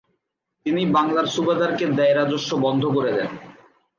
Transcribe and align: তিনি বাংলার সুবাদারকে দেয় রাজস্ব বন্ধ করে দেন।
তিনি 0.65 0.81
বাংলার 0.95 1.27
সুবাদারকে 1.27 1.85
দেয় 1.97 2.15
রাজস্ব 2.15 2.51
বন্ধ 2.65 2.83
করে 2.95 3.11
দেন। 3.17 3.31